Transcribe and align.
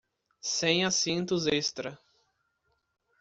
Sem 0.41 0.83
assentos 0.83 1.45
extra 1.47 1.95